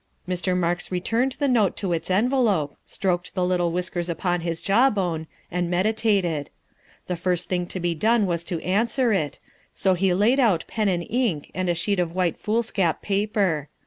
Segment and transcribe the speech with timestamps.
[0.27, 0.57] Mr.
[0.57, 5.69] Marks returned the note to its envelope, stroked the little whiskers upon his jawbone, and
[5.69, 6.49] meditated.
[7.05, 9.37] The first thing to be done was to answer it,
[9.75, 13.69] so he laid out pen and ink and a sheet of white foolscap paper.